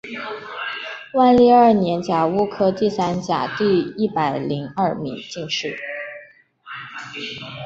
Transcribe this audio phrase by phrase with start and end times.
[1.13, 5.77] 万历二年甲戌科第三甲第一百零二名进士。